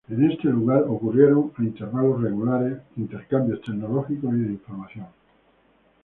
[0.09, 5.05] En este lugar, ocurrieron a intervalos regulares intercambios tecnológicos y de información.